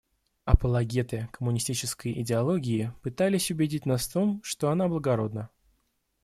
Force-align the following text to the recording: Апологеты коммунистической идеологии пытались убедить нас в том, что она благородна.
Апологеты 0.45 1.29
коммунистической 1.31 2.19
идеологии 2.23 2.91
пытались 3.03 3.51
убедить 3.51 3.85
нас 3.85 4.07
в 4.07 4.11
том, 4.13 4.41
что 4.43 4.71
она 4.71 4.87
благородна. 4.87 5.51